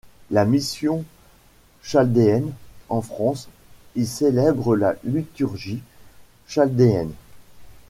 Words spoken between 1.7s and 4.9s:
chaldéenne en France y célèbre